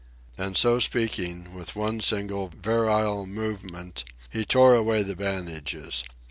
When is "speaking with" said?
0.79-1.75